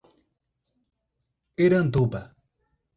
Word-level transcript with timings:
Iranduba 1.65 2.21